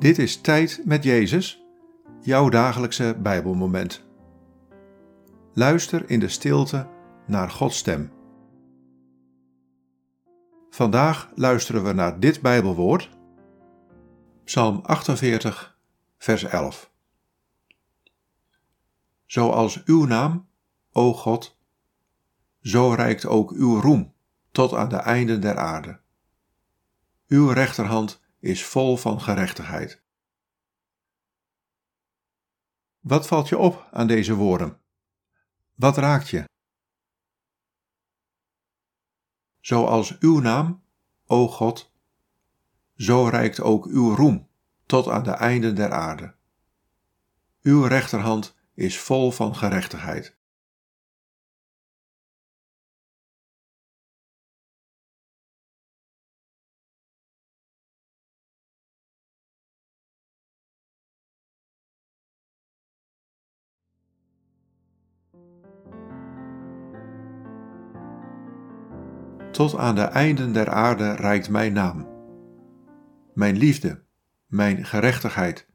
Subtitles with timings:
[0.00, 1.64] Dit is Tijd met Jezus,
[2.20, 4.04] jouw dagelijkse Bijbelmoment.
[5.54, 6.88] Luister in de stilte
[7.26, 8.12] naar Gods stem.
[10.70, 13.10] Vandaag luisteren we naar dit Bijbelwoord,
[14.44, 15.78] Psalm 48,
[16.18, 16.92] vers 11.
[19.26, 20.48] Zoals uw naam,
[20.92, 21.58] o God,
[22.60, 24.14] zo reikt ook uw roem
[24.50, 26.00] tot aan de einden der aarde.
[27.28, 30.02] Uw rechterhand is vol van gerechtigheid.
[33.00, 34.80] Wat valt je op aan deze woorden?
[35.74, 36.44] Wat raakt je?
[39.60, 40.82] Zoals uw naam,
[41.26, 41.92] o God,
[42.96, 44.48] zo reikt ook uw roem
[44.86, 46.34] tot aan de einden der aarde.
[47.62, 50.38] Uw rechterhand is vol van gerechtigheid.
[69.50, 72.08] Tot aan de einden der aarde reikt mijn naam.
[73.34, 74.02] Mijn liefde,
[74.46, 75.66] mijn gerechtigheid,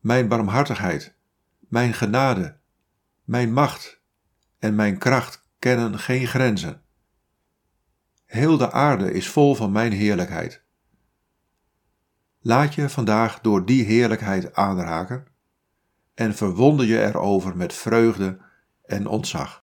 [0.00, 1.14] mijn barmhartigheid,
[1.68, 2.58] mijn genade,
[3.24, 4.02] mijn macht
[4.58, 6.82] en mijn kracht kennen geen grenzen.
[8.26, 10.62] Heel de aarde is vol van mijn heerlijkheid.
[12.40, 15.26] Laat je vandaag door die heerlijkheid aanraken
[16.14, 18.38] en verwonder je erover met vreugde
[18.90, 19.62] en ontzag.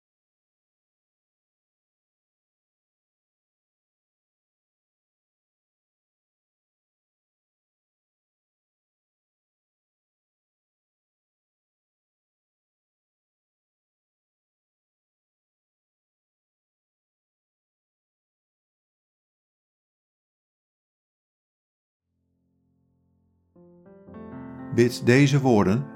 [24.74, 25.95] Bid deze woorden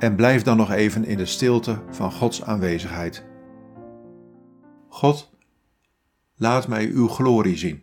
[0.00, 3.24] en blijf dan nog even in de stilte van Gods aanwezigheid.
[4.88, 5.30] God,
[6.36, 7.82] laat mij uw glorie zien.